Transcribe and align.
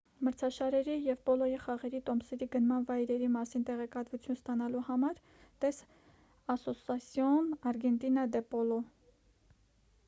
մրցաշարերի 0.25 0.93
և 1.07 1.17
պոլոյի 1.25 1.57
խաղերի 1.65 1.99
տոմսերի 2.07 2.47
գնման 2.55 2.87
վայրերի 2.91 3.27
մասին 3.35 3.67
տեղեկատվություն 3.67 4.39
ստանալու 4.41 4.83
համար 4.89 5.21
տես 5.65 5.83
ասոսասիոն 6.57 7.55
արգենտինա 7.73 8.27
դե 8.37 8.45
պոլո 8.55 8.83